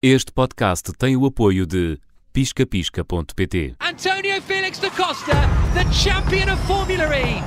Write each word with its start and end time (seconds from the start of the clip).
Este 0.00 0.30
podcast 0.30 0.92
tem 0.92 1.16
o 1.16 1.26
apoio 1.26 1.66
de 1.66 1.98
piscapisca.pt. 2.32 3.74
Antonio 3.80 4.40
Felix 4.42 4.78
da 4.78 4.88
Costa, 4.90 5.32
the 5.74 5.92
champion 5.92 6.54
of 6.54 6.62
Formula 6.68 7.02
E. 7.18 7.42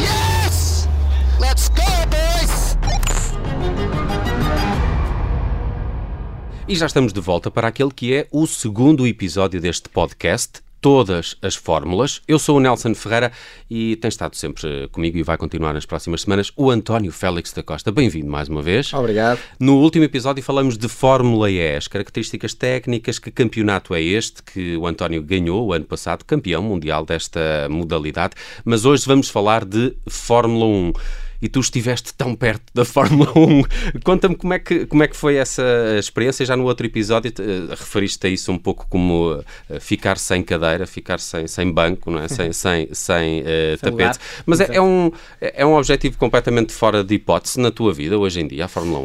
Yes! 0.00 0.88
Let's 1.40 1.68
go, 1.70 1.82
boys! 2.08 2.76
E 6.68 6.76
já 6.76 6.86
estamos 6.86 7.12
de 7.12 7.20
volta 7.20 7.50
para 7.50 7.66
aquele 7.66 7.90
que 7.90 8.14
é 8.14 8.28
o 8.30 8.46
segundo 8.46 9.08
episódio 9.08 9.60
deste 9.60 9.88
podcast, 9.88 10.62
Todas 10.80 11.36
as 11.42 11.54
Fórmulas. 11.54 12.22
Eu 12.28 12.38
sou 12.38 12.58
o 12.58 12.60
Nelson 12.60 12.94
Ferreira 12.94 13.32
e 13.68 13.96
tem 13.96 14.08
estado 14.08 14.36
sempre 14.36 14.88
comigo 14.88 15.18
e 15.18 15.22
vai 15.22 15.36
continuar 15.36 15.72
nas 15.72 15.84
próximas 15.84 16.22
semanas 16.22 16.52
o 16.56 16.70
António 16.70 17.10
Félix 17.10 17.52
da 17.52 17.62
Costa. 17.62 17.90
Bem-vindo 17.90 18.30
mais 18.30 18.48
uma 18.48 18.62
vez. 18.62 18.92
Obrigado. 18.92 19.40
No 19.58 19.76
último 19.76 20.04
episódio 20.04 20.42
falamos 20.42 20.78
de 20.78 20.88
Fórmula 20.88 21.50
E, 21.50 21.76
as 21.76 21.88
características 21.88 22.54
técnicas, 22.54 23.18
que 23.18 23.30
campeonato 23.30 23.94
é 23.94 24.02
este 24.02 24.42
que 24.42 24.76
o 24.76 24.86
António 24.86 25.22
ganhou 25.22 25.66
o 25.66 25.72
ano 25.72 25.84
passado, 25.84 26.24
campeão 26.24 26.62
mundial 26.62 27.04
desta 27.04 27.68
modalidade, 27.70 28.34
mas 28.64 28.84
hoje 28.84 29.04
vamos 29.06 29.28
falar 29.28 29.64
de 29.64 29.96
Fórmula 30.08 30.66
1 30.66 30.92
e 31.40 31.48
tu 31.48 31.60
estiveste 31.60 32.12
tão 32.14 32.34
perto 32.34 32.64
da 32.74 32.84
Fórmula 32.86 33.32
1. 33.36 33.62
Conta-me 34.04 34.34
como, 34.34 34.52
é 34.54 34.58
que, 34.58 34.86
como 34.86 35.02
é 35.02 35.08
que 35.08 35.16
foi 35.16 35.36
essa 35.36 35.62
experiência. 35.98 36.44
Já 36.46 36.56
no 36.56 36.64
outro 36.64 36.86
episódio 36.86 37.32
uh, 37.38 37.70
referiste 37.70 38.26
a 38.26 38.30
isso 38.30 38.52
um 38.52 38.58
pouco 38.58 38.86
como 38.88 39.34
uh, 39.34 39.44
ficar 39.80 40.18
sem 40.18 40.42
cadeira, 40.42 40.86
ficar 40.86 41.18
sem, 41.18 41.46
sem 41.46 41.70
banco, 41.70 42.10
não 42.10 42.20
é? 42.20 42.28
sem, 42.28 42.52
sem, 42.54 42.88
sem, 42.92 43.40
uh, 43.40 43.78
tapete. 43.80 44.18
Mas 44.44 44.60
é, 44.60 44.76
é, 44.76 44.80
um, 44.80 45.10
é 45.40 45.66
um 45.66 45.74
objetivo 45.76 46.16
completamente 46.18 46.72
fora 46.72 47.02
de 47.02 47.14
hipótese 47.14 47.60
na 47.60 47.70
tua 47.70 47.92
vida 47.92 48.18
hoje 48.18 48.40
em 48.40 48.46
dia, 48.46 48.64
a 48.66 48.68
Fórmula 48.68 49.00
1? 49.00 49.04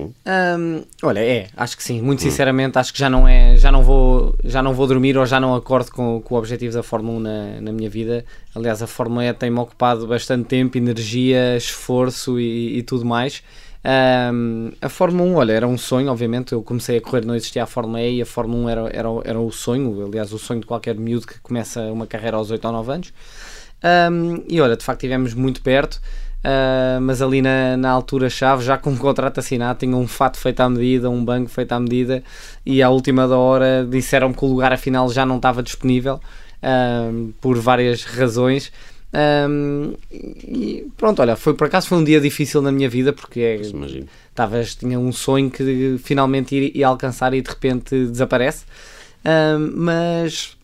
Um, 0.57 0.83
olha, 1.03 1.19
é, 1.19 1.47
acho 1.55 1.77
que 1.77 1.83
sim. 1.83 2.01
Muito 2.01 2.21
sinceramente, 2.21 2.77
acho 2.77 2.93
que 2.93 2.99
já 2.99 3.09
não 3.09 3.27
é, 3.27 3.55
já 3.57 3.71
não 3.71 3.83
vou, 3.83 4.35
já 4.43 4.61
não 4.61 4.73
vou 4.73 4.87
dormir 4.87 5.17
ou 5.17 5.25
já 5.25 5.39
não 5.39 5.55
acordo 5.55 5.91
com, 5.91 6.21
com 6.21 6.35
o 6.35 6.37
objetivo 6.37 6.73
da 6.73 6.83
Fórmula 6.83 7.17
1 7.17 7.19
na, 7.19 7.61
na 7.61 7.71
minha 7.71 7.89
vida. 7.89 8.25
Aliás, 8.53 8.81
a 8.81 8.87
Fórmula 8.87 9.25
E 9.25 9.33
tem-me 9.33 9.59
ocupado 9.59 10.05
bastante 10.05 10.45
tempo, 10.45 10.77
energia, 10.77 11.55
esforço 11.55 12.39
e, 12.39 12.77
e 12.77 12.83
tudo 12.83 13.05
mais. 13.05 13.41
Um, 13.83 14.71
a 14.79 14.89
Fórmula 14.89 15.29
1, 15.29 15.35
olha, 15.35 15.53
era 15.53 15.67
um 15.67 15.77
sonho, 15.77 16.11
obviamente. 16.11 16.53
Eu 16.53 16.61
comecei 16.61 16.97
a 16.97 17.01
correr, 17.01 17.25
não 17.25 17.35
existia 17.35 17.63
a 17.63 17.65
Fórmula 17.65 18.01
E 18.01 18.17
e 18.17 18.21
a 18.21 18.25
Fórmula 18.25 18.65
1 18.65 18.69
era, 18.69 18.81
era, 18.93 19.09
era 19.23 19.39
o 19.39 19.51
sonho, 19.51 20.05
aliás, 20.05 20.33
o 20.33 20.37
sonho 20.37 20.59
de 20.59 20.65
qualquer 20.65 20.95
miúdo 20.95 21.27
que 21.27 21.39
começa 21.39 21.81
uma 21.91 22.05
carreira 22.05 22.37
aos 22.37 22.51
8 22.51 22.63
ou 22.65 22.71
9 22.71 22.91
anos. 22.91 23.13
Um, 24.11 24.43
e 24.47 24.61
olha, 24.61 24.75
de 24.75 24.83
facto, 24.83 24.99
estivemos 24.99 25.33
muito 25.33 25.61
perto. 25.61 26.01
Uh, 26.43 26.99
mas 26.99 27.21
ali 27.21 27.39
na, 27.39 27.77
na 27.77 27.91
altura-chave, 27.91 28.63
já 28.63 28.75
com 28.75 28.89
um 28.89 28.97
contrato 28.97 29.37
assinado, 29.37 29.77
tinha 29.77 29.95
um 29.95 30.07
fato 30.07 30.37
feito 30.37 30.59
à 30.59 30.67
medida, 30.67 31.07
um 31.07 31.23
banco 31.23 31.49
feito 31.51 31.71
à 31.71 31.79
medida, 31.79 32.23
e 32.65 32.81
à 32.81 32.89
última 32.89 33.27
da 33.27 33.37
hora 33.37 33.87
disseram-me 33.87 34.33
que 34.33 34.43
o 34.43 34.47
lugar 34.47 34.73
afinal 34.73 35.07
já 35.09 35.23
não 35.23 35.35
estava 35.35 35.61
disponível 35.61 36.19
um, 36.63 37.31
por 37.39 37.57
várias 37.57 38.03
razões. 38.03 38.71
Um, 39.13 39.93
e 40.09 40.87
pronto, 40.95 41.21
olha, 41.21 41.35
foi 41.35 41.53
por 41.53 41.67
acaso 41.67 41.87
foi 41.87 41.97
um 41.97 42.03
dia 42.03 42.21
difícil 42.21 42.61
na 42.61 42.71
minha 42.71 42.89
vida 42.89 43.11
porque 43.11 43.59
talvez 44.33 44.73
tinha 44.73 44.97
um 44.97 45.11
sonho 45.11 45.51
que 45.51 45.97
finalmente 46.01 46.55
ia, 46.55 46.77
ia 46.77 46.87
alcançar 46.87 47.33
e 47.33 47.41
de 47.41 47.49
repente 47.49 48.07
desaparece. 48.07 48.63
Um, 49.25 49.73
mas 49.75 50.57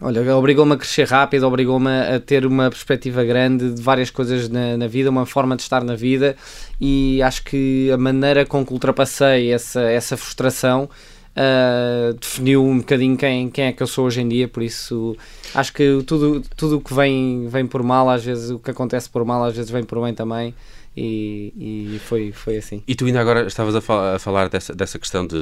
olha, 0.00 0.36
obrigou-me 0.36 0.74
a 0.74 0.76
crescer 0.76 1.08
rápido, 1.08 1.46
obrigou-me 1.46 1.90
a 1.90 2.20
ter 2.20 2.44
uma 2.44 2.68
perspectiva 2.68 3.24
grande 3.24 3.72
de 3.72 3.80
várias 3.80 4.10
coisas 4.10 4.48
na, 4.48 4.76
na, 4.76 4.86
vida, 4.86 5.08
uma 5.08 5.24
forma 5.24 5.56
de 5.56 5.62
estar 5.62 5.82
na 5.82 5.96
vida 5.96 6.36
e 6.78 7.22
acho 7.22 7.42
que 7.44 7.90
a 7.90 7.96
maneira 7.96 8.44
com 8.44 8.64
que 8.64 8.74
ultrapassei 8.74 9.50
essa, 9.50 9.80
essa 9.80 10.18
frustração 10.18 10.88
uh, 11.36 12.14
definiu 12.14 12.64
um 12.64 12.78
bocadinho 12.78 13.16
quem, 13.16 13.50
quem 13.50 13.66
é 13.66 13.72
que 13.72 13.82
eu 13.82 13.86
sou 13.86 14.06
hoje 14.06 14.20
em 14.20 14.28
dia, 14.28 14.48
por 14.48 14.62
isso 14.62 15.16
acho 15.54 15.72
que 15.72 16.02
tudo 16.06 16.36
o 16.38 16.40
tudo 16.56 16.80
que 16.80 16.94
vem, 16.94 17.46
vem 17.48 17.66
por 17.66 17.82
mal, 17.82 18.08
às 18.08 18.24
vezes 18.24 18.50
o 18.50 18.58
que 18.58 18.70
acontece 18.70 19.08
por 19.08 19.24
mal, 19.24 19.44
às 19.44 19.54
vezes 19.54 19.70
vem 19.70 19.84
por 19.84 20.02
bem 20.02 20.14
também. 20.14 20.54
E, 20.96 21.52
e, 21.94 21.98
foi, 21.98 22.32
foi 22.32 22.56
assim. 22.56 22.82
E 22.88 22.94
tu 22.94 23.04
ainda 23.04 23.20
agora 23.20 23.46
estavas 23.46 23.76
a, 23.76 23.82
fal 23.82 24.14
a 24.14 24.18
falar 24.18 24.48
dessa, 24.48 24.74
dessa 24.74 24.98
questão 24.98 25.26
de 25.26 25.36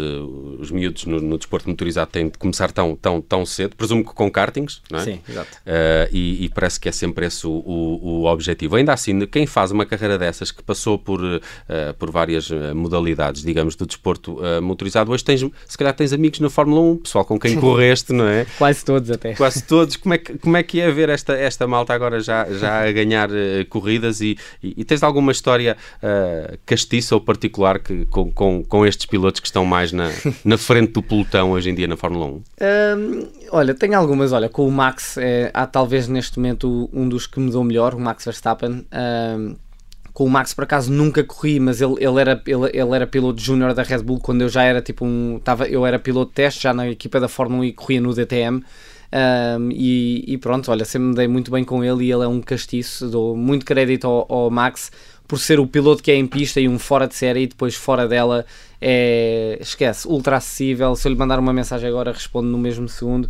os 0.59 0.73
miúdos 0.73 1.05
no, 1.05 1.21
no, 1.21 1.39
desporto 1.39 1.69
motorizado 1.69 2.11
têm 2.11 2.29
de 2.29 2.37
começar 2.37 2.73
tão, 2.73 2.97
tão, 2.97 3.21
tão 3.21 3.47
cedo, 3.47 3.77
presumo 3.77 4.05
que 4.05 4.13
com 4.13 4.29
kartings, 4.29 4.83
não 4.91 4.99
é? 4.99 5.05
Sim, 5.05 5.21
exato. 5.29 5.57
Uh, 5.59 6.11
e, 6.11 6.45
e, 6.45 6.49
parece 6.49 6.81
que 6.81 6.89
é 6.89 6.93
sempre 6.93 7.27
esse 7.27 7.47
o, 7.47 7.53
o, 7.53 8.01
o, 8.03 8.25
objetivo. 8.25 8.75
Ainda 8.75 8.93
assim, 8.93 9.27
quem 9.27 9.47
faz 9.47 9.71
uma 9.71 9.87
carreira 9.87 10.19
dessas 10.19 10.51
que 10.51 10.61
passou 10.61 10.99
por, 10.99 11.23
uh, 11.23 11.41
por 12.01 12.11
várias 12.11 12.51
modalidades, 12.75 13.43
digamos, 13.43 13.77
do 13.77 13.87
desporto 13.87 14.41
uh, 14.41 14.61
motorizado, 14.61 15.13
hoje 15.13 15.23
tens, 15.23 15.45
se 15.69 15.79
calhar 15.79 15.95
tens 15.95 16.13
amigos 16.13 16.41
na 16.41 16.51
Fórmula 16.51 16.81
1, 16.81 16.97
pessoal 16.97 17.25
com 17.25 17.39
quem 17.39 17.55
correste, 17.61 18.13
não 18.13 18.27
é? 18.27 18.45
Quase 18.59 18.85
todos 18.85 19.09
até. 19.09 19.35
Quase 19.35 19.63
todos. 19.63 19.97
Como 19.97 20.15
é 20.15 20.19
que, 20.19 20.37
como 20.37 20.57
é, 20.57 20.65
que 20.65 20.81
é 20.81 20.91
ver 20.91 21.11
esta, 21.11 21.35
esta 21.35 21.65
malta 21.69 21.95
agora 21.95 22.19
já, 22.19 22.45
já 22.51 22.89
a 22.89 22.91
ganhar 22.91 23.29
corridas 23.69 24.21
e, 24.21 24.37
e, 24.61 24.75
e 24.79 24.85
tens 24.85 25.05
alguma 25.05 25.31
história 25.45 25.77
uh, 26.03 26.59
castiça 26.65 27.15
ou 27.15 27.21
particular 27.21 27.79
que, 27.79 28.07
com, 28.07 28.31
com, 28.33 28.65
com, 28.65 28.87
estes 28.87 29.05
pilotos 29.05 29.41
que 29.41 29.47
estão 29.47 29.65
mais 29.67 29.93
na, 29.93 30.11
na 30.43 30.57
frente 30.57 30.93
do 30.93 31.03
pelotão 31.03 31.53
hoje 31.53 31.69
em 31.69 31.75
dia 31.75 31.87
na 31.87 31.97
Fórmula 31.97 32.27
1? 32.27 32.31
Um, 32.31 33.29
olha, 33.51 33.75
tem 33.75 33.95
algumas. 33.95 34.33
Olha, 34.33 34.49
com 34.49 34.67
o 34.67 34.73
Max, 34.73 35.19
é, 35.19 35.51
há 35.53 35.67
talvez 35.67 36.09
neste 36.09 36.39
momento 36.39 36.89
um 36.93 37.07
dos 37.07 37.27
que 37.27 37.39
me 37.39 37.51
deu 37.51 37.63
melhor, 37.63 37.95
o 37.95 38.01
Max 38.01 38.25
Verstappen. 38.25 38.87
Um, 38.93 39.57
com 40.15 40.25
o 40.25 40.31
Max, 40.31 40.55
por 40.55 40.63
acaso, 40.63 40.93
nunca 40.93 41.25
corri, 41.25 41.59
mas 41.59 41.81
ele, 41.81 41.97
ele, 41.99 42.21
era, 42.21 42.41
ele, 42.47 42.71
ele 42.73 42.95
era 42.95 43.05
piloto 43.05 43.43
júnior 43.43 43.75
da 43.75 43.83
Red 43.83 43.99
Bull 43.99 44.21
quando 44.21 44.43
eu 44.43 44.49
já 44.49 44.63
era 44.63 44.81
tipo 44.81 45.05
um. 45.05 45.41
Tava, 45.43 45.67
eu 45.67 45.85
era 45.85 45.99
piloto 45.99 46.31
de 46.31 46.37
teste 46.37 46.63
já 46.63 46.73
na 46.73 46.89
equipa 46.89 47.21
da 47.21 47.29
Fórmula 47.29 47.63
1 47.63 47.65
e 47.65 47.73
corria 47.73 48.01
no 48.01 48.15
DTM. 48.15 48.63
Um, 49.15 49.71
e, 49.71 50.25
e, 50.27 50.37
pronto, 50.39 50.73
olha, 50.73 50.85
sempre 50.85 51.09
me 51.09 51.15
dei 51.15 51.29
muito 51.29 51.49
bem 51.49 51.63
com 51.63 51.85
ele 51.85 52.07
e 52.07 52.13
ele 52.13 52.25
é 52.25 52.29
um 52.29 52.41
castiço. 52.41 53.09
Dou 53.09 53.37
muito 53.37 53.65
crédito 53.65 54.07
ao, 54.09 54.27
ao 54.29 54.51
Max 54.51 54.91
por 55.29 55.39
ser 55.39 55.61
o 55.61 55.67
piloto 55.67 56.03
que 56.03 56.11
é 56.11 56.17
em 56.17 56.27
pista 56.27 56.61
e 56.61 56.69
um 56.69 56.79
fora 56.79 57.07
de 57.07 57.15
série 57.15 57.43
e 57.43 57.47
depois 57.47 57.77
fora 57.77 58.09
dela 58.09 58.45
é, 58.81 59.57
esquece, 59.61 60.09
ultra 60.09 60.37
acessível. 60.37 60.97
Se 60.97 61.07
eu 61.07 61.13
lhe 61.13 61.19
mandar 61.19 61.39
uma 61.39 61.53
mensagem 61.53 61.89
agora, 61.89 62.11
responde 62.11 62.49
no 62.49 62.59
mesmo 62.59 62.89
segundo. 62.89 63.29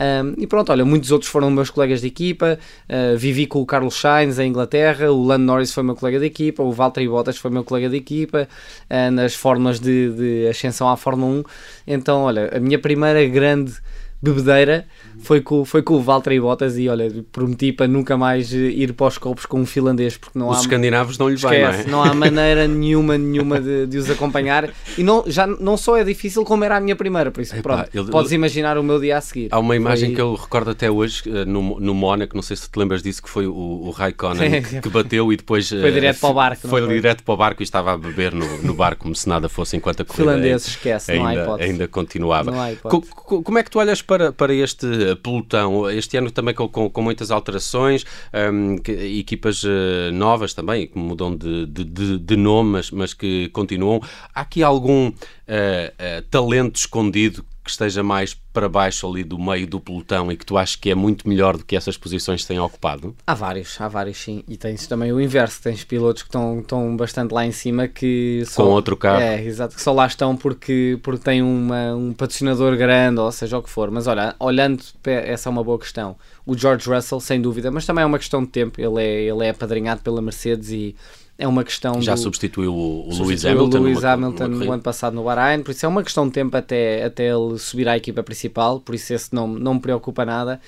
Um, 0.00 0.34
e 0.36 0.46
pronto, 0.46 0.70
olha, 0.72 0.84
muitos 0.84 1.12
outros 1.12 1.30
foram 1.30 1.50
meus 1.50 1.70
colegas 1.70 2.02
de 2.02 2.08
equipa. 2.08 2.58
Uh, 2.88 3.16
vivi 3.16 3.46
com 3.46 3.60
o 3.60 3.66
Carlos 3.66 3.94
Sainz 3.94 4.38
em 4.38 4.48
Inglaterra, 4.48 5.10
o 5.10 5.24
Lando 5.24 5.44
Norris 5.44 5.72
foi 5.72 5.82
meu 5.82 5.94
colega 5.94 6.18
de 6.18 6.26
equipa, 6.26 6.62
o 6.62 6.72
Valtteri 6.72 7.08
Bottas 7.08 7.38
foi 7.38 7.50
meu 7.50 7.64
colega 7.64 7.88
de 7.88 7.96
equipa 7.96 8.48
uh, 8.90 9.10
nas 9.10 9.34
formas 9.34 9.80
de, 9.80 10.10
de 10.10 10.48
ascensão 10.48 10.88
à 10.88 10.96
Fórmula 10.96 11.40
1. 11.40 11.44
Então, 11.86 12.22
olha, 12.22 12.50
a 12.54 12.60
minha 12.60 12.78
primeira 12.78 13.24
grande 13.26 13.74
bebedeira 14.22 14.86
foi 15.20 15.40
com, 15.40 15.64
foi 15.64 15.82
com 15.82 15.94
o 15.94 16.00
Valtteri 16.00 16.40
Bottas 16.40 16.78
e 16.78 16.88
olha, 16.88 17.24
prometi 17.32 17.72
para 17.72 17.88
nunca 17.88 18.16
mais 18.16 18.52
ir 18.52 18.92
para 18.92 19.06
os 19.06 19.18
copos 19.18 19.46
com 19.46 19.60
um 19.60 19.66
finlandês 19.66 20.16
porque 20.16 20.38
não 20.38 20.48
os 20.48 20.58
há 20.58 20.60
escandinavos 20.60 21.18
não 21.18 21.28
lhe 21.28 21.36
vai, 21.36 21.60
não, 21.60 21.68
é? 21.68 21.84
não 21.84 22.04
há 22.04 22.14
maneira 22.14 22.68
nenhuma 22.68 23.18
nenhuma 23.18 23.60
de, 23.60 23.86
de, 23.86 23.98
os 23.98 24.08
acompanhar 24.10 24.70
e 24.96 25.02
não, 25.02 25.24
já 25.26 25.46
não 25.46 25.76
só 25.76 25.96
é 25.96 26.04
difícil 26.04 26.44
como 26.44 26.64
era 26.64 26.76
a 26.76 26.80
minha 26.80 26.94
primeira, 26.94 27.30
por 27.30 27.40
isso 27.40 27.54
Epá, 27.54 27.62
pronto, 27.62 27.90
ele, 27.92 28.10
podes 28.10 28.32
imaginar 28.32 28.78
o 28.78 28.82
meu 28.82 29.00
dia 29.00 29.18
a 29.18 29.20
seguir. 29.20 29.48
Há 29.50 29.58
uma 29.58 29.74
imagem 29.74 30.10
foi... 30.10 30.16
que 30.16 30.20
eu 30.20 30.34
recordo 30.34 30.70
até 30.70 30.90
hoje 30.90 31.22
eh, 31.26 31.44
no, 31.44 31.80
no 31.80 31.94
Mónaco, 31.94 32.36
não 32.36 32.42
sei 32.42 32.56
se 32.56 32.70
te 32.70 32.78
lembras 32.78 33.02
disso, 33.02 33.22
que 33.22 33.28
foi 33.28 33.46
o, 33.46 33.52
o 33.52 33.90
Raikkonen 33.90 34.62
que 34.82 34.88
bateu 34.88 35.32
e 35.32 35.36
depois 35.36 35.68
foi 35.68 35.90
uh, 35.90 35.92
direto 35.92 36.20
para 36.20 36.30
o 36.30 36.34
barco. 36.34 36.68
Foi, 36.68 36.82
foi, 36.82 36.94
direto 36.94 37.22
para 37.22 37.34
o 37.34 37.36
barco 37.36 37.62
e 37.62 37.64
estava 37.64 37.92
a 37.92 37.98
beber 37.98 38.32
no, 38.32 38.62
no 38.62 38.74
barco 38.74 39.02
como 39.02 39.14
se 39.14 39.28
nada 39.28 39.48
fosse 39.48 39.76
enquanto 39.76 40.02
a 40.02 40.04
corrida 40.04 40.32
finlandês, 40.32 40.66
esquece, 40.66 41.12
ainda, 41.12 41.22
não 41.22 41.28
há 41.28 41.34
hipótese. 41.34 41.70
ainda 41.70 41.88
continuava. 41.88 42.62
Há 42.62 42.72
hipótese. 42.72 43.12
Co, 43.12 43.42
como 43.42 43.58
é 43.58 43.62
que 43.62 43.70
tu 43.70 43.78
olhas 43.78 44.02
para, 44.02 44.11
para 44.32 44.54
este 44.54 44.86
pelotão. 45.22 45.88
Este 45.90 46.16
ano 46.16 46.30
também 46.30 46.54
com, 46.54 46.68
com, 46.68 46.90
com 46.90 47.02
muitas 47.02 47.30
alterações, 47.30 48.04
um, 48.52 48.76
que, 48.76 48.92
equipas 48.92 49.62
uh, 49.64 50.12
novas 50.12 50.54
também, 50.54 50.86
que 50.86 50.98
mudam 50.98 51.34
de, 51.36 51.66
de, 51.66 51.84
de, 51.84 52.18
de 52.18 52.36
nome, 52.36 52.70
mas, 52.70 52.90
mas, 52.90 53.14
que 53.14 53.48
continuam. 53.50 54.00
Há 54.34 54.40
aqui 54.42 54.62
algum 54.62 55.08
uh, 55.08 55.12
uh, 55.12 56.22
talento 56.30 56.76
escondido 56.76 57.44
que 57.62 57.70
esteja 57.70 58.02
mais 58.02 58.34
para 58.52 58.68
baixo 58.68 59.08
ali 59.08 59.24
do 59.24 59.38
meio 59.38 59.66
do 59.66 59.80
pelotão 59.80 60.30
e 60.30 60.36
que 60.36 60.44
tu 60.44 60.58
achas 60.58 60.76
que 60.76 60.90
é 60.90 60.94
muito 60.94 61.28
melhor 61.28 61.56
do 61.56 61.64
que 61.64 61.76
essas 61.76 61.96
posições 61.96 62.44
têm 62.44 62.58
ocupado? 62.58 63.14
Há 63.26 63.34
vários, 63.34 63.80
há 63.80 63.88
vários 63.88 64.18
sim. 64.18 64.42
E 64.48 64.56
tens 64.56 64.86
também 64.86 65.12
o 65.12 65.20
inverso, 65.20 65.62
tens 65.62 65.84
pilotos 65.84 66.22
que 66.22 66.28
estão, 66.28 66.60
estão 66.60 66.96
bastante 66.96 67.32
lá 67.32 67.46
em 67.46 67.52
cima 67.52 67.88
que 67.88 68.42
só, 68.46 68.64
com 68.64 68.70
outro 68.70 68.96
carro. 68.96 69.22
É, 69.22 69.42
exato, 69.42 69.74
que 69.74 69.80
só 69.80 69.92
lá 69.92 70.06
estão 70.06 70.36
porque, 70.36 70.98
porque 71.02 71.24
têm 71.24 71.42
uma, 71.42 71.94
um 71.94 72.12
patrocinador 72.12 72.76
grande, 72.76 73.20
ou 73.20 73.32
seja 73.32 73.58
o 73.58 73.62
que 73.62 73.70
for. 73.70 73.90
Mas 73.90 74.06
olha, 74.06 74.34
olhando, 74.38 74.82
essa 75.04 75.48
é 75.48 75.50
uma 75.50 75.64
boa 75.64 75.78
questão. 75.78 76.16
O 76.44 76.56
George 76.56 76.88
Russell, 76.90 77.20
sem 77.20 77.40
dúvida, 77.40 77.70
mas 77.70 77.86
também 77.86 78.02
é 78.02 78.06
uma 78.06 78.18
questão 78.18 78.42
de 78.42 78.48
tempo. 78.48 78.80
Ele 78.80 79.02
é, 79.02 79.22
ele 79.22 79.46
é 79.46 79.50
apadrinhado 79.50 80.02
pela 80.02 80.20
Mercedes 80.20 80.70
e 80.70 80.96
é 81.38 81.48
uma 81.48 81.64
questão. 81.64 82.00
Já 82.00 82.14
do, 82.14 82.20
substituiu 82.20 82.74
o, 82.74 83.08
o 83.08 83.18
Lewis 83.22 83.44
Hamilton, 83.44 83.78
o 83.78 83.82
Lewis 83.82 84.04
Hamilton 84.04 84.48
no 84.48 84.72
ano 84.72 84.82
passado 84.82 85.14
no 85.14 85.24
Bahrein, 85.24 85.62
por 85.62 85.70
isso 85.70 85.84
é 85.84 85.88
uma 85.88 86.02
questão 86.02 86.26
de 86.26 86.32
tempo 86.32 86.56
até, 86.56 87.04
até 87.04 87.28
ele 87.28 87.58
subir 87.58 87.88
à 87.88 87.96
equipa 87.96 88.22
principal, 88.22 88.80
por 88.80 88.94
isso 88.94 89.12
esse 89.12 89.34
não, 89.34 89.46
não 89.46 89.74
me 89.74 89.80
preocupa 89.80 90.24
nada. 90.24 90.60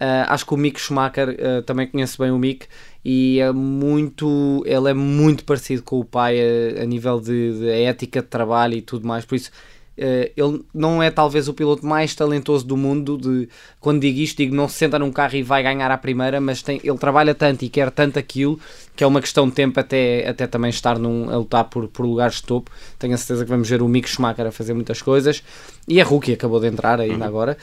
Uh, 0.00 0.24
acho 0.28 0.46
que 0.46 0.54
o 0.54 0.56
Mick 0.56 0.80
Schumacher, 0.80 1.28
uh, 1.28 1.62
também 1.62 1.86
conheço 1.86 2.16
bem 2.22 2.30
o 2.30 2.38
Mick, 2.38 2.66
e 3.04 3.38
é 3.38 3.52
muito, 3.52 4.62
ele 4.64 4.90
é 4.90 4.94
muito 4.94 5.44
parecido 5.44 5.82
com 5.82 6.00
o 6.00 6.04
pai 6.04 6.38
a, 6.40 6.82
a 6.82 6.86
nível 6.86 7.20
de, 7.20 7.58
de, 7.58 7.68
ética 7.68 8.22
de 8.22 8.28
trabalho 8.28 8.74
e 8.74 8.80
tudo 8.80 9.06
mais, 9.06 9.26
por 9.26 9.34
isso 9.34 9.50
ele 9.96 10.64
não 10.72 11.02
é 11.02 11.10
talvez 11.10 11.46
o 11.46 11.52
piloto 11.52 11.84
mais 11.84 12.14
talentoso 12.14 12.66
do 12.66 12.76
mundo, 12.76 13.18
de, 13.18 13.48
quando 13.78 14.00
digo 14.00 14.18
isto, 14.18 14.38
digo 14.38 14.54
não 14.54 14.66
se 14.66 14.76
senta 14.76 14.98
num 14.98 15.12
carro 15.12 15.36
e 15.36 15.42
vai 15.42 15.62
ganhar 15.62 15.90
à 15.90 15.98
primeira, 15.98 16.40
mas 16.40 16.62
tem, 16.62 16.80
ele 16.82 16.96
trabalha 16.96 17.34
tanto 17.34 17.64
e 17.64 17.68
quer 17.68 17.90
tanto 17.90 18.18
aquilo, 18.18 18.58
que 18.96 19.04
é 19.04 19.06
uma 19.06 19.20
questão 19.20 19.46
de 19.48 19.54
tempo 19.54 19.78
até, 19.78 20.26
até 20.26 20.46
também 20.46 20.70
estar 20.70 20.98
num, 20.98 21.28
a 21.28 21.36
lutar 21.36 21.64
por, 21.64 21.86
por 21.88 22.06
lugares 22.06 22.36
de 22.36 22.44
topo, 22.44 22.70
tenho 22.98 23.14
a 23.14 23.18
certeza 23.18 23.44
que 23.44 23.50
vamos 23.50 23.68
ver 23.68 23.82
o 23.82 23.88
Mick 23.88 24.08
Schumacher 24.08 24.46
a 24.46 24.52
fazer 24.52 24.72
muitas 24.72 25.02
coisas, 25.02 25.42
e 25.86 26.00
a 26.00 26.04
Rookie 26.04 26.32
acabou 26.32 26.60
de 26.60 26.68
entrar 26.68 26.98
ainda 27.00 27.16
uhum. 27.16 27.24
agora, 27.24 27.58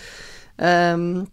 um, 0.97 1.25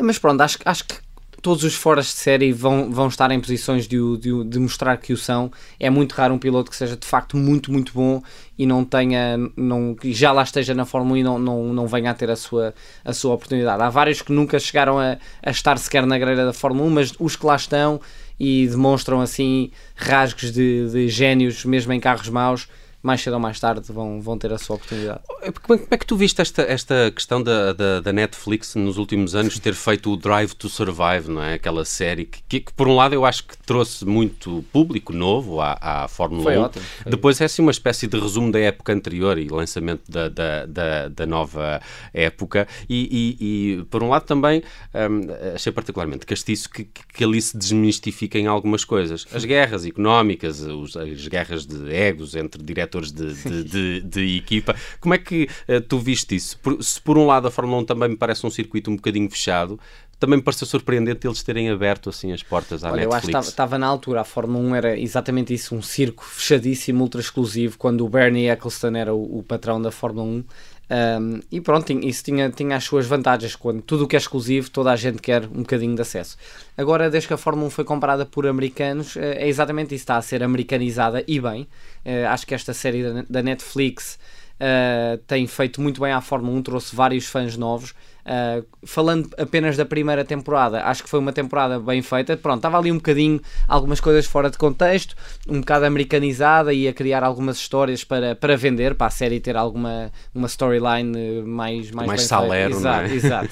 mas 0.00 0.18
pronto, 0.18 0.40
acho, 0.40 0.58
acho 0.64 0.84
que 0.86 1.01
todos 1.42 1.64
os 1.64 1.74
foras 1.74 2.06
de 2.06 2.12
série 2.12 2.52
vão, 2.52 2.90
vão 2.90 3.08
estar 3.08 3.30
em 3.32 3.40
posições 3.40 3.88
de, 3.88 3.98
de, 4.16 4.44
de, 4.44 4.58
mostrar 4.60 4.96
que 4.96 5.12
o 5.12 5.16
são. 5.16 5.50
É 5.78 5.90
muito 5.90 6.12
raro 6.12 6.32
um 6.32 6.38
piloto 6.38 6.70
que 6.70 6.76
seja 6.76 6.96
de 6.96 7.06
facto 7.06 7.36
muito, 7.36 7.72
muito 7.72 7.92
bom 7.92 8.22
e 8.56 8.64
não 8.64 8.84
tenha, 8.84 9.36
não, 9.56 9.96
já 10.04 10.30
lá 10.30 10.44
esteja 10.44 10.72
na 10.72 10.84
Fórmula 10.84 11.14
1 11.14 11.16
e 11.16 11.22
não, 11.24 11.38
não, 11.40 11.74
não 11.74 11.86
venha 11.88 12.12
a 12.12 12.14
ter 12.14 12.30
a 12.30 12.36
sua, 12.36 12.72
a 13.04 13.12
sua 13.12 13.34
oportunidade. 13.34 13.82
Há 13.82 13.90
vários 13.90 14.22
que 14.22 14.32
nunca 14.32 14.58
chegaram 14.60 15.00
a, 15.00 15.18
a 15.42 15.50
estar 15.50 15.76
sequer 15.78 16.06
na 16.06 16.16
grelha 16.16 16.46
da 16.46 16.52
Fórmula 16.52 16.86
1, 16.88 16.90
mas 16.90 17.12
os 17.18 17.34
que 17.34 17.44
lá 17.44 17.56
estão 17.56 18.00
e 18.38 18.68
demonstram 18.68 19.20
assim 19.20 19.72
rasgos 19.96 20.52
de, 20.52 20.88
de 20.90 21.08
génios, 21.08 21.64
mesmo 21.64 21.92
em 21.92 21.98
carros 21.98 22.28
maus, 22.28 22.68
mais 23.02 23.20
cedo 23.20 23.34
ou 23.34 23.40
mais 23.40 23.58
tarde 23.58 23.92
vão, 23.92 24.20
vão 24.20 24.38
ter 24.38 24.52
a 24.52 24.58
sua 24.58 24.76
oportunidade. 24.76 25.20
Como 25.62 25.80
é, 25.90 25.96
que 25.96 26.06
tu 26.06 26.16
viste 26.16 26.40
esta, 26.40 26.62
esta 26.62 27.10
questão 27.10 27.42
da, 27.42 27.72
da, 27.72 28.00
da, 28.00 28.12
Netflix 28.12 28.76
nos 28.76 28.96
últimos 28.96 29.34
anos 29.34 29.58
ter 29.58 29.74
feito 29.74 30.12
o 30.12 30.16
Drive 30.16 30.52
to 30.54 30.68
Survive, 30.68 31.28
não 31.28 31.42
é? 31.42 31.54
Aquela 31.54 31.84
série 31.84 32.26
que, 32.26 32.42
que, 32.48 32.60
que 32.60 32.72
por 32.72 32.86
um 32.86 32.94
lado 32.94 33.14
eu 33.14 33.24
acho 33.24 33.44
que 33.44 33.58
trouxe 33.58 34.04
muito 34.04 34.64
público 34.72 35.12
novo 35.12 35.60
à, 35.60 35.76
à 35.80 36.08
Fórmula 36.08 36.44
foi 36.44 36.56
1. 36.56 36.60
Ótimo, 36.62 36.84
foi. 36.84 37.10
Depois 37.10 37.40
é 37.40 37.44
assim 37.46 37.60
uma 37.60 37.72
espécie 37.72 38.06
de 38.06 38.18
resumo 38.18 38.52
da 38.52 38.60
época 38.60 38.92
anterior 38.92 39.36
e 39.36 39.48
lançamento 39.48 40.08
da, 40.08 40.28
da, 40.28 40.66
da, 40.66 41.08
da 41.08 41.26
nova 41.26 41.80
época. 42.14 42.68
E, 42.88 43.08
e, 43.40 43.78
e, 43.80 43.84
por 43.86 44.02
um 44.04 44.10
lado 44.10 44.24
também 44.24 44.62
um, 44.94 45.54
achei 45.54 45.72
particularmente 45.72 46.24
castiço 46.24 46.70
que, 46.70 46.84
que 46.84 47.24
ali 47.24 47.42
se 47.42 47.56
desmistifiquem 47.56 48.46
algumas 48.46 48.84
coisas. 48.84 49.26
As 49.32 49.44
guerras 49.44 49.84
económicas, 49.84 50.60
os, 50.60 50.96
as 50.96 51.26
guerras 51.26 51.66
de 51.66 51.92
egos 51.92 52.36
entre 52.36 52.62
diretores 52.62 52.91
diretores 52.92 53.10
de, 53.10 53.32
de, 53.42 53.64
de, 53.64 54.00
de 54.02 54.36
equipa. 54.36 54.76
Como 55.00 55.14
é 55.14 55.18
que 55.18 55.48
uh, 55.68 55.80
tu 55.80 55.98
viste 55.98 56.36
isso? 56.36 56.58
Por, 56.58 56.82
se 56.82 57.00
por 57.00 57.16
um 57.16 57.26
lado 57.26 57.48
a 57.48 57.50
Fórmula 57.50 57.80
1 57.82 57.84
também 57.86 58.08
me 58.10 58.16
parece 58.16 58.46
um 58.46 58.50
circuito 58.50 58.90
um 58.90 58.96
bocadinho 58.96 59.30
fechado, 59.30 59.80
também 60.18 60.36
me 60.36 60.42
pareceu 60.42 60.66
surpreendente 60.66 61.26
eles 61.26 61.42
terem 61.42 61.68
aberto 61.68 62.08
assim 62.08 62.32
as 62.32 62.42
portas 62.42 62.84
à 62.84 62.92
Olha, 62.92 63.06
Netflix. 63.06 63.28
Eu 63.28 63.38
acho 63.38 63.46
que 63.46 63.50
estava 63.50 63.78
na 63.78 63.86
altura, 63.86 64.20
a 64.20 64.24
Fórmula 64.24 64.64
1 64.64 64.74
era 64.74 64.98
exatamente 64.98 65.52
isso, 65.52 65.74
um 65.74 65.82
circo 65.82 66.24
fechadíssimo, 66.24 67.02
ultra 67.02 67.20
exclusivo, 67.20 67.76
quando 67.76 68.04
o 68.04 68.08
Bernie 68.08 68.48
Eccleston 68.48 68.94
era 68.94 69.12
o, 69.12 69.38
o 69.38 69.42
patrão 69.42 69.80
da 69.80 69.90
Fórmula 69.90 70.26
1. 70.26 70.44
Um, 70.90 71.40
e 71.50 71.60
pronto, 71.60 71.90
isso 71.90 72.22
tinha, 72.22 72.50
tinha 72.50 72.76
as 72.76 72.84
suas 72.84 73.06
vantagens, 73.06 73.56
quando 73.56 73.80
tudo 73.80 74.04
o 74.04 74.08
que 74.08 74.16
é 74.16 74.18
exclusivo, 74.18 74.70
toda 74.70 74.90
a 74.92 74.96
gente 74.96 75.22
quer 75.22 75.44
um 75.44 75.62
bocadinho 75.62 75.94
de 75.94 76.02
acesso. 76.02 76.36
Agora, 76.76 77.10
desde 77.10 77.28
que 77.28 77.34
a 77.34 77.38
Fórmula 77.38 77.66
1 77.68 77.70
foi 77.70 77.84
comprada 77.84 78.26
por 78.26 78.46
americanos, 78.46 79.16
eh, 79.16 79.44
é 79.44 79.48
exatamente 79.48 79.94
isso, 79.94 80.02
está 80.02 80.16
a 80.16 80.22
ser 80.22 80.42
americanizada 80.42 81.24
e 81.26 81.40
bem. 81.40 81.62
Uh, 82.04 82.26
acho 82.28 82.46
que 82.46 82.54
esta 82.54 82.74
série 82.74 83.22
da 83.28 83.42
Netflix 83.42 84.18
uh, 84.62 85.18
tem 85.26 85.46
feito 85.46 85.80
muito 85.80 86.00
bem 86.00 86.12
à 86.12 86.20
Fórmula 86.20 86.56
1, 86.58 86.62
trouxe 86.62 86.94
vários 86.94 87.26
fãs 87.26 87.56
novos. 87.56 87.90
Uh, 88.22 88.64
falando 88.86 89.28
apenas 89.36 89.76
da 89.76 89.84
primeira 89.84 90.24
temporada, 90.24 90.84
acho 90.84 91.02
que 91.02 91.10
foi 91.10 91.18
uma 91.18 91.32
temporada 91.32 91.80
bem 91.80 92.00
feita. 92.02 92.36
Pronto, 92.36 92.58
estava 92.58 92.78
ali 92.78 92.92
um 92.92 92.96
bocadinho, 92.96 93.40
algumas 93.66 94.00
coisas 94.00 94.26
fora 94.26 94.48
de 94.48 94.56
contexto, 94.56 95.16
um 95.48 95.58
bocado 95.58 95.84
americanizada 95.86 96.72
e 96.72 96.86
a 96.86 96.92
criar 96.92 97.24
algumas 97.24 97.56
histórias 97.56 98.04
para, 98.04 98.36
para 98.36 98.56
vender, 98.56 98.94
para 98.94 99.08
a 99.08 99.10
série 99.10 99.40
ter 99.40 99.56
alguma 99.56 100.12
uma 100.32 100.46
storyline 100.46 101.42
mais 101.42 101.90
mais, 101.90 102.06
mais 102.06 102.22
salero, 102.22 102.74
exato, 102.76 103.10
é? 103.10 103.14
exato. 103.14 103.50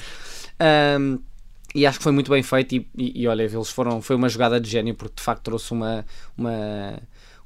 um, 0.99 1.19
e 1.75 1.85
acho 1.85 1.97
que 1.97 2.03
foi 2.03 2.11
muito 2.11 2.31
bem 2.31 2.43
feito 2.43 2.75
e, 2.75 2.87
e, 2.97 3.23
e, 3.23 3.27
olha, 3.27 3.43
eles 3.43 3.69
foram, 3.69 4.01
foi 4.01 4.15
uma 4.15 4.29
jogada 4.29 4.59
de 4.59 4.69
gênio 4.69 4.95
porque 4.95 5.15
de 5.17 5.21
facto 5.21 5.43
trouxe 5.43 5.71
uma, 5.71 6.05
uma 6.37 6.97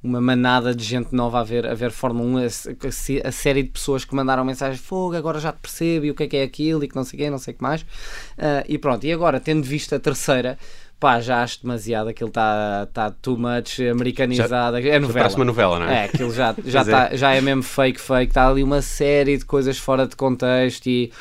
uma 0.05 0.21
manada 0.21 0.73
de 0.73 0.83
gente 0.83 1.13
nova 1.13 1.39
a 1.39 1.43
ver, 1.43 1.65
a 1.65 1.73
ver 1.73 1.91
Fórmula 1.91 2.25
1, 2.25 2.37
a, 2.37 2.41
a, 2.41 3.27
a 3.27 3.31
série 3.31 3.63
de 3.63 3.69
pessoas 3.69 4.05
que 4.05 4.13
mandaram 4.13 4.45
mensagens 4.45 4.79
fogo, 4.79 5.15
agora 5.15 5.39
já 5.39 5.51
te 5.51 5.57
percebo 5.59 6.05
e 6.05 6.11
o 6.11 6.15
que 6.15 6.23
é 6.23 6.27
que 6.27 6.37
é 6.37 6.43
aquilo 6.43 6.83
e 6.83 6.87
que 6.87 6.95
não 6.95 7.03
sei 7.03 7.19
o 7.19 7.23
que, 7.23 7.29
não 7.29 7.37
sei 7.39 7.53
o 7.53 7.57
que 7.57 7.63
mais. 7.63 7.81
Uh, 7.81 8.63
e 8.67 8.77
pronto, 8.77 9.03
e 9.05 9.11
agora, 9.11 9.39
tendo 9.39 9.63
visto 9.63 9.95
a 9.95 9.99
terceira, 9.99 10.57
pá, 10.99 11.19
já 11.19 11.41
acho 11.41 11.61
demasiado, 11.63 12.09
aquilo 12.09 12.29
está 12.29 12.87
tá 12.93 13.09
too 13.09 13.37
much 13.37 13.79
americanizado, 13.79 14.79
já, 14.81 14.89
é 14.89 14.99
novela. 14.99 15.19
Parece 15.19 15.35
uma 15.35 15.45
novela, 15.45 15.79
não 15.79 15.87
é? 15.87 15.95
É, 15.95 16.03
aquilo 16.05 16.31
já, 16.31 16.55
já, 16.63 16.81
é. 16.81 16.83
tá, 16.83 17.15
já 17.15 17.33
é 17.33 17.41
mesmo 17.41 17.63
fake, 17.63 17.99
fake, 17.99 18.31
está 18.31 18.47
ali 18.47 18.63
uma 18.63 18.81
série 18.81 19.37
de 19.37 19.45
coisas 19.45 19.77
fora 19.77 20.07
de 20.07 20.15
contexto 20.15 20.87
e 20.87 21.11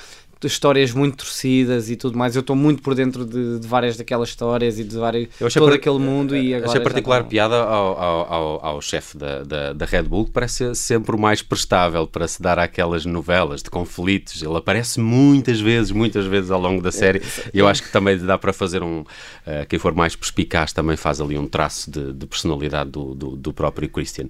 histórias 0.53 0.93
muito 0.93 1.19
torcidas 1.19 1.91
e 1.91 1.97
tudo 1.97 2.17
mais. 2.17 2.35
Eu 2.35 2.41
estou 2.41 2.57
muito 2.57 2.83
por 2.83 2.95
dentro 2.95 3.25
de, 3.25 3.59
de, 3.59 3.67
várias 3.67 3.97
daquelas 3.97 4.29
histórias 4.29 4.79
e 4.79 4.85
de 4.85 4.97
vários, 4.97 5.29
todo 5.53 5.67
par... 5.67 5.75
aquele 5.75 5.99
mundo. 5.99 6.37
E 6.37 6.55
agora 6.55 6.71
achei 6.71 6.81
particular 6.81 7.23
não... 7.23 7.29
piada 7.29 7.57
ao, 7.57 7.99
ao, 7.99 8.33
ao, 8.33 8.67
ao 8.67 8.83
chefe 8.83 9.17
da, 9.17 9.43
da, 9.43 9.73
da, 9.73 9.85
Red 9.85 10.05
Bull, 10.05 10.27
que 10.27 10.31
parece 10.31 10.75
sempre 10.75 11.15
o 11.15 11.19
mais 11.19 11.43
prestável 11.43 12.07
para 12.07 12.27
se 12.29 12.41
dar 12.41 12.59
àquelas 12.59 13.05
novelas 13.05 13.63
de 13.63 13.71
conflitos. 13.71 14.43
Ele 14.43 14.57
aparece 14.57 15.01
muitas 15.01 15.61
vezes, 15.61 15.91
muitas 15.91 16.27
vezes 16.27 16.51
ao 16.51 16.61
longo 16.61 16.83
da 16.83 16.93
série. 16.93 17.23
E 17.53 17.59
eu 17.59 17.69
acho 17.69 17.83
que 17.83 17.91
também 17.91 18.19
dá 18.19 18.39
para 18.39 18.53
fazer 18.53 18.83
um. 18.83 19.01
Uh, 19.01 19.67
quem 19.69 19.79
for 19.79 19.95
mais 19.95 20.17
perspicaz 20.17 20.73
também 20.73 20.97
faz 20.97 21.21
ali 21.21 21.39
um 21.39 21.47
traço 21.47 21.91
de, 21.91 22.13
de 22.13 22.27
personalidade 22.27 22.91
do, 22.91 23.15
do, 23.15 23.37
do, 23.37 23.53
próprio 23.53 23.89
Christian. 23.89 24.27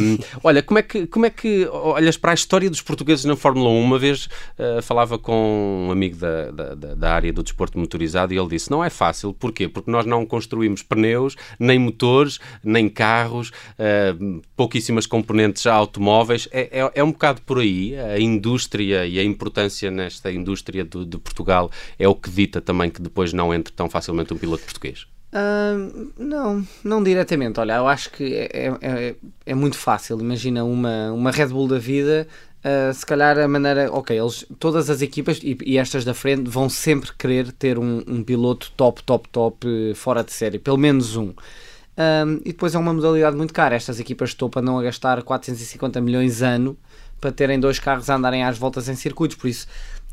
Um, 0.00 0.18
olha, 0.42 0.62
como 0.62 0.78
é, 0.78 0.82
que, 0.82 1.06
como 1.06 1.26
é 1.26 1.30
que 1.30 1.66
olhas 1.70 2.16
para 2.16 2.30
a 2.32 2.34
história 2.34 2.70
dos 2.70 2.80
portugueses 2.80 3.24
na 3.24 3.36
Fórmula 3.36 3.70
1? 3.70 3.82
Uma 3.82 3.98
vez 3.98 4.26
uh, 4.58 4.82
falava 4.82 5.18
com 5.18 5.51
um 5.52 5.90
amigo 5.90 6.16
da, 6.16 6.50
da, 6.50 6.94
da, 6.94 7.12
área 7.12 7.32
do 7.32 7.42
desporto 7.42 7.78
motorizado 7.78 8.32
e 8.32 8.38
ele 8.38 8.48
disse: 8.48 8.70
não 8.70 8.82
é 8.82 8.90
fácil, 8.90 9.32
porquê? 9.32 9.68
Porque 9.68 9.90
nós 9.90 10.06
não 10.06 10.24
construímos 10.26 10.82
pneus, 10.82 11.36
nem 11.58 11.78
motores, 11.78 12.40
nem 12.64 12.88
carros, 12.88 13.50
uh, 13.50 14.42
pouquíssimas 14.56 15.06
componentes 15.06 15.66
automóveis. 15.66 16.48
É, 16.50 16.80
é, 16.80 16.92
é, 16.94 17.04
um 17.04 17.12
bocado 17.12 17.42
por 17.42 17.58
aí. 17.58 17.96
A 17.98 18.18
indústria 18.18 19.06
e 19.06 19.18
a 19.18 19.24
importância 19.24 19.90
nesta 19.90 20.32
indústria 20.32 20.84
do, 20.84 21.04
de 21.04 21.18
Portugal 21.18 21.70
é 21.98 22.08
o 22.08 22.14
que 22.14 22.30
dita 22.30 22.60
também 22.60 22.90
que 22.90 23.02
depois 23.02 23.32
não 23.32 23.52
entre 23.52 23.72
tão 23.72 23.88
facilmente 23.88 24.32
um 24.32 24.38
piloto 24.38 24.64
português. 24.64 25.06
Uh, 25.32 26.12
não, 26.18 26.66
não 26.84 27.02
diretamente. 27.02 27.58
Olha, 27.58 27.76
eu 27.76 27.88
acho 27.88 28.10
que 28.10 28.34
é, 28.34 28.68
é, 28.82 29.14
é, 29.46 29.54
muito 29.54 29.78
fácil. 29.78 30.20
Imagina 30.20 30.62
uma, 30.62 31.10
uma 31.10 31.30
Red 31.30 31.46
Bull 31.46 31.66
da 31.66 31.78
vida 31.78 32.28
Uh, 32.64 32.94
se 32.94 33.04
calhar 33.04 33.36
a 33.38 33.48
maneira, 33.48 33.92
ok, 33.92 34.16
eles, 34.16 34.46
todas 34.58 34.88
as 34.88 35.02
equipas 35.02 35.40
e, 35.42 35.58
e 35.66 35.78
estas 35.78 36.04
da 36.04 36.14
frente 36.14 36.48
vão 36.48 36.68
sempre 36.68 37.10
querer 37.18 37.50
ter 37.50 37.76
um, 37.76 38.04
um, 38.06 38.22
piloto 38.22 38.72
top, 38.76 39.02
top, 39.02 39.28
top 39.30 39.66
fora 39.96 40.22
de 40.22 40.32
série, 40.32 40.60
pelo 40.60 40.76
menos 40.78 41.16
um. 41.16 41.30
um. 41.30 42.36
e 42.44 42.52
depois 42.52 42.74
é 42.74 42.78
uma 42.78 42.94
modalidade 42.94 43.36
muito 43.36 43.52
cara. 43.52 43.74
Estas 43.74 43.98
equipas 43.98 44.30
de 44.30 44.36
topo 44.36 44.60
andam 44.60 44.78
a 44.78 44.82
gastar 44.82 45.22
450 45.24 46.00
milhões 46.00 46.40
ano 46.40 46.76
para 47.20 47.32
terem 47.32 47.58
dois 47.58 47.80
carros 47.80 48.08
a 48.08 48.14
andarem 48.14 48.44
às 48.44 48.58
voltas 48.58 48.88
em 48.88 48.94
circuitos, 48.94 49.36
por 49.36 49.48
isso 49.48 49.66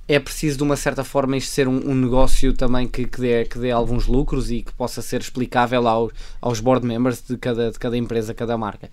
é 0.09 0.17
preciso 0.17 0.57
de 0.57 0.63
uma 0.63 0.75
certa 0.75 1.03
forma 1.03 1.37
isto 1.37 1.51
ser 1.51 1.67
um, 1.67 1.91
um 1.91 1.93
negócio 1.93 2.51
também 2.51 2.87
que, 2.87 3.05
que, 3.05 3.21
dê, 3.21 3.45
que 3.45 3.59
dê 3.59 3.69
alguns 3.69 4.07
lucros 4.07 4.49
e 4.49 4.63
que 4.63 4.73
possa 4.73 5.03
ser 5.03 5.21
explicável 5.21 5.87
ao, 5.87 6.11
aos 6.41 6.59
board 6.59 6.83
members 6.83 7.21
de 7.21 7.37
cada, 7.37 7.69
de 7.69 7.77
cada 7.77 7.95
empresa, 7.95 8.33
cada 8.33 8.57
marca. 8.57 8.89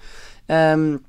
Um, 0.77 1.01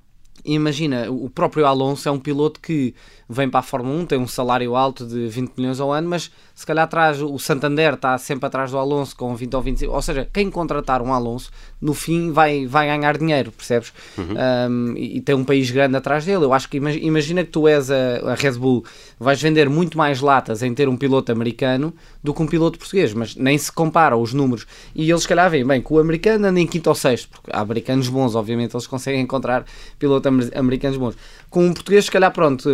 imagina, 0.56 1.12
o 1.12 1.30
próprio 1.30 1.66
Alonso 1.66 2.08
é 2.08 2.12
um 2.12 2.20
piloto 2.20 2.60
que 2.60 2.96
vem 3.30 3.50
para 3.50 3.60
a 3.60 3.64
Fórmula 3.64 4.00
1, 4.02 4.06
tem 4.06 4.18
um 4.18 4.28
salário 4.28 4.76
alto 4.76 5.06
de 5.06 5.28
20 5.28 5.54
milhões 5.58 5.80
ao 5.80 5.92
ano, 5.92 6.10
mas 6.10 6.32
se 6.58 6.66
calhar 6.66 6.86
atrás, 6.86 7.22
o 7.22 7.38
Santander 7.38 7.94
está 7.94 8.18
sempre 8.18 8.48
atrás 8.48 8.72
do 8.72 8.80
Alonso 8.80 9.16
com 9.16 9.36
20 9.36 9.56
ou 9.56 9.62
25, 9.62 9.94
ou 9.94 10.02
seja, 10.02 10.28
quem 10.34 10.50
contratar 10.50 11.04
um 11.04 11.14
Alonso, 11.14 11.52
no 11.80 11.94
fim 11.94 12.32
vai, 12.32 12.66
vai 12.66 12.88
ganhar 12.88 13.16
dinheiro, 13.16 13.52
percebes? 13.52 13.94
Uhum. 14.18 14.34
Um, 14.68 14.98
e, 14.98 15.18
e, 15.18 15.22
tem 15.22 15.36
um 15.36 15.44
país 15.44 15.70
grande 15.70 15.96
atrás 15.96 16.26
dele. 16.26 16.44
Eu 16.44 16.52
acho 16.52 16.68
que 16.68 16.78
imagina 16.78 17.44
que 17.44 17.52
tu 17.52 17.68
és 17.68 17.92
a, 17.92 18.32
a, 18.32 18.34
Red 18.34 18.54
Bull, 18.54 18.84
vais 19.20 19.40
vender 19.40 19.70
muito 19.70 20.00
mais 20.00 20.20
latas 20.20 20.64
em 20.64 20.74
ter 20.74 20.90
um 20.90 20.98
piloto 20.98 21.32
americano 21.32 21.94
do 22.24 22.34
que 22.34 22.42
um 22.42 22.48
piloto 22.48 22.80
português, 22.80 23.14
mas 23.14 23.36
nem 23.36 23.56
se 23.56 23.72
compara 23.72 24.18
os 24.18 24.34
números. 24.34 24.66
E 24.96 25.08
eles, 25.08 25.22
se 25.22 25.28
calhar, 25.28 25.52
veem 25.52 25.64
bem 25.64 25.80
que 25.80 25.94
o 25.94 26.00
americano 26.00 26.48
anda 26.48 26.60
em 26.60 26.66
quinto 26.66 26.90
ou 26.90 26.96
sexto, 26.96 27.30
porque 27.30 27.52
há 27.54 27.62
americanos 27.62 28.10
bons, 28.10 28.34
obviamente, 28.34 28.74
eles 28.74 28.88
conseguem 28.88 29.22
encontrar 29.22 29.64
pilotos 30.00 30.50
americanos 30.56 30.98
bons. 30.98 31.16
Com 31.52 31.68
um 31.68 31.72
português, 31.72 32.06
se 32.06 32.12
calhar, 32.12 32.32
pronto, 32.32 32.68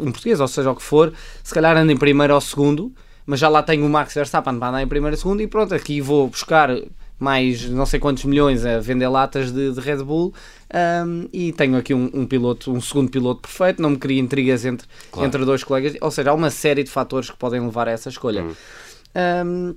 um 0.00 0.10
português, 0.10 0.40
ou 0.40 0.48
seja, 0.48 0.70
o 0.70 0.74
que 0.74 0.82
for, 0.82 1.12
se 1.44 1.52
calhar 1.52 1.76
anda 1.76 1.92
em 1.92 1.98
primeiro 1.98 2.34
ou 2.34 2.40
segundo, 2.40 2.94
mas 3.26 3.40
já 3.40 3.48
lá 3.48 3.62
tenho 3.62 3.84
o 3.84 3.90
Max 3.90 4.14
Verstappen 4.14 4.58
para 4.58 4.68
andar 4.68 4.82
em 4.82 4.88
primeiro 4.88 5.14
ou 5.14 5.20
segundo, 5.20 5.42
e 5.42 5.46
pronto, 5.46 5.74
aqui 5.74 6.00
vou 6.00 6.28
buscar 6.28 6.70
mais 7.18 7.68
não 7.68 7.86
sei 7.86 7.98
quantos 7.98 8.24
milhões 8.24 8.64
a 8.64 8.78
vender 8.78 9.08
latas 9.08 9.50
de, 9.50 9.72
de 9.72 9.80
Red 9.80 10.04
Bull 10.04 10.34
um, 11.06 11.28
e 11.32 11.52
tenho 11.52 11.76
aqui 11.76 11.94
um, 11.94 12.10
um, 12.12 12.26
piloto, 12.26 12.70
um 12.70 12.80
segundo 12.80 13.10
piloto 13.10 13.40
perfeito, 13.40 13.80
não 13.80 13.90
me 13.90 13.96
cria 13.96 14.20
intrigas 14.20 14.64
entre, 14.64 14.86
claro. 15.10 15.26
entre 15.26 15.44
dois 15.44 15.64
colegas, 15.64 15.96
ou 16.00 16.10
seja, 16.10 16.30
há 16.30 16.34
uma 16.34 16.50
série 16.50 16.84
de 16.84 16.90
fatores 16.90 17.30
que 17.30 17.36
podem 17.36 17.60
levar 17.60 17.88
a 17.88 17.92
essa 17.92 18.08
escolha. 18.08 18.42
Hum. 18.42 18.54
Um, 19.46 19.74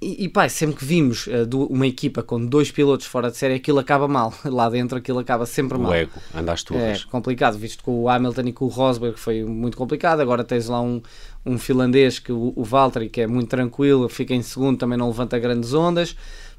E, 0.00 0.24
e 0.24 0.28
pá, 0.28 0.48
sempre 0.48 0.76
que 0.76 0.84
vimos 0.84 1.26
uh, 1.26 1.44
do, 1.44 1.66
uma 1.66 1.86
equipa 1.86 2.22
com 2.22 2.44
dois 2.44 2.70
pilotos 2.70 3.06
fora 3.06 3.30
de 3.30 3.36
série, 3.36 3.54
aquilo 3.54 3.80
acaba 3.80 4.06
mal. 4.06 4.32
Lá 4.44 4.68
dentro 4.68 4.96
aquilo 4.96 5.18
acaba 5.18 5.44
sempre 5.44 5.76
o 5.76 5.80
mal. 5.80 5.90
O 5.90 5.94
ego, 5.94 6.12
anda 6.34 6.52
às 6.52 6.62
turras. 6.62 7.04
É 7.06 7.10
complicado, 7.10 7.58
visto 7.58 7.82
com 7.82 8.02
o 8.02 8.08
Hamilton 8.08 8.42
e 8.42 8.52
com 8.52 8.64
o 8.66 8.68
Rosberg 8.68 9.18
foi 9.18 9.42
muito 9.44 9.76
complicado. 9.76 10.20
Agora 10.20 10.44
tens 10.44 10.68
lá 10.68 10.80
um, 10.80 11.02
um 11.44 11.58
finlandês, 11.58 12.18
que 12.20 12.30
o, 12.30 12.52
o 12.54 12.62
Valtteri, 12.62 13.08
que 13.08 13.22
é 13.22 13.26
muito 13.26 13.48
tranquilo, 13.48 14.08
fica 14.08 14.34
em 14.34 14.42
segundo, 14.42 14.78
também 14.78 14.96
não 14.96 15.08
levanta 15.08 15.36
grandes 15.38 15.74
ondas. 15.74 16.14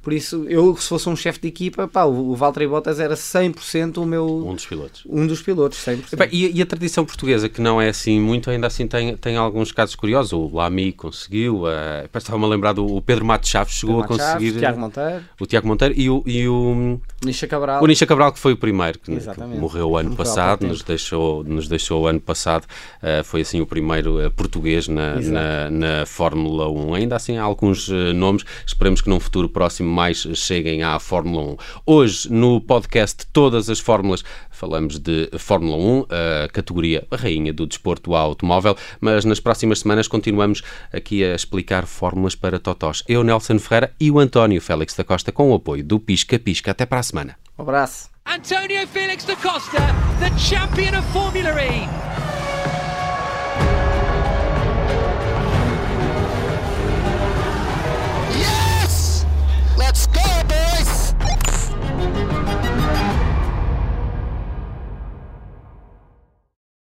Por 0.10 0.14
isso, 0.16 0.44
eu, 0.50 0.76
se 0.76 0.90
fosse 0.90 1.08
um 1.08 1.16
chefe 1.16 1.40
de 1.40 1.50
equipa, 1.50 1.88
pá, 1.88 2.04
o, 2.04 2.36
Valtteri 2.36 2.68
Bottas 2.68 3.00
era 3.00 3.14
100% 3.14 3.98
o 3.98 4.06
meu. 4.08 4.26
Um 4.44 4.56
dos 4.56 4.66
pilotos. 4.66 5.04
Um 5.08 5.28
dos 5.28 5.40
pilotos, 5.40 5.78
100%. 5.78 6.14
Epá, 6.14 6.28
e, 6.32 6.58
e, 6.58 6.64
a 6.64 6.66
tradição 6.66 7.06
portuguesa, 7.06 7.48
que 7.48 7.62
não 7.62 7.80
é 7.80 7.90
assim 7.90 8.20
muito, 8.20 8.50
ainda 8.50 8.66
assim 8.66 8.88
tem, 8.88 9.16
tem 9.16 9.38
alguns 9.38 9.72
casos 9.72 9.94
curiosos. 9.94 10.34
O 10.34 10.50
Lamy 10.52 10.94
conseguiu, 10.94 11.66
uh, 11.66 12.10
estava-me 12.12 12.44
a 12.44 12.48
lembrar 12.48 12.74
do 12.74 12.88
o 12.88 13.00
Pedro 13.04 13.24
Matos 13.24 13.52
Chaves, 13.52 13.76
chegou 13.76 14.02
Pedro 14.02 14.16
a 14.16 14.18
conseguir. 14.18 14.46
Chaves, 14.46 14.56
o 14.56 14.60
Tiago 14.60 14.80
Monteiro. 14.80 15.24
O 15.40 15.46
Tiago 15.46 15.68
Monteiro 15.68 15.94
e 15.96 16.10
o. 16.10 16.24
E 16.26 16.48
o 16.48 17.00
Nisha 17.24 17.46
Cabral. 17.46 17.84
O 17.84 17.86
Nisha 17.86 18.08
Cabral, 18.08 18.34
que 18.34 18.40
foi 18.40 18.54
o 18.54 18.58
primeiro, 18.58 18.98
que, 18.98 19.16
que 19.16 19.42
morreu 19.44 19.92
o 19.92 19.96
ano 19.96 20.10
morreu 20.10 20.26
passado, 20.26 20.66
nos 20.66 20.82
deixou, 20.82 21.44
nos 21.44 21.68
deixou 21.68 22.02
o 22.02 22.08
ano 22.08 22.20
passado. 22.20 22.66
Uh, 22.96 23.24
foi 23.24 23.42
assim 23.42 23.62
o 23.62 23.68
primeiro 23.68 24.26
uh, 24.26 24.32
português 24.32 24.88
na, 24.88 25.20
na, 25.22 25.70
na, 25.70 26.06
Fórmula 26.08 26.68
1. 26.68 26.96
Ainda 26.96 27.16
assim, 27.16 27.38
há 27.38 27.44
alguns 27.44 27.90
nomes. 28.16 28.44
Esperemos 28.66 29.02
que 29.02 29.10
num 29.10 29.20
futuro 29.20 29.48
próximo 29.48 29.99
mais 30.00 30.26
cheguem 30.34 30.82
à 30.82 30.98
Fórmula 30.98 31.44
1. 31.44 31.58
Hoje, 31.86 32.32
no 32.32 32.62
podcast 32.62 33.28
Todas 33.34 33.70
as 33.70 33.82
Fórmulas, 33.82 34.24
falamos 34.50 34.98
de 34.98 35.30
Fórmula 35.38 35.76
1, 35.76 36.06
a 36.46 36.48
categoria 36.48 37.06
rainha 37.12 37.52
do 37.52 37.68
desporto 37.68 38.16
automóvel, 38.16 38.78
mas 39.02 39.26
nas 39.26 39.42
próximas 39.42 39.80
semanas 39.80 40.08
continuamos 40.08 40.62
aqui 40.94 41.22
a 41.22 41.36
explicar 41.36 41.86
fórmulas 41.86 42.34
para 42.34 42.60
totós. 42.60 43.04
Eu, 43.10 43.26
Nelson 43.26 43.60
Ferreira 43.60 43.94
e 44.00 44.10
o 44.10 44.20
António 44.20 44.62
Félix 44.62 44.96
da 44.96 45.04
Costa 45.04 45.34
com 45.34 45.52
o 45.52 45.56
apoio 45.56 45.84
do 45.84 46.00
Pisca 46.00 46.40
Pisca. 46.40 46.72
Até 46.72 46.86
para 46.86 47.02
a 47.02 47.04
semana. 47.04 47.36
Um 47.58 47.64
abraço. 47.64 48.10
Antonio 48.26 48.88
Felix 48.88 49.26
da 49.26 49.36
Costa, 49.36 49.80
the 50.22 50.32
champion 50.38 50.98
of 50.98 51.06
Formula 51.12 51.52
E. 51.62 52.29